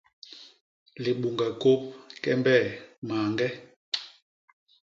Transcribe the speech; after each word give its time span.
Libuñge 1.03 1.47
kôp, 1.61 1.81
kembe, 2.23 2.55
mañge. 3.07 3.47